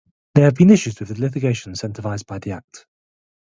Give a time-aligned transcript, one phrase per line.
[0.33, 2.87] There have been issues with litigation incentivized by the Act.